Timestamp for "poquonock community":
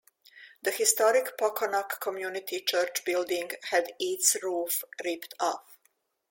1.37-2.61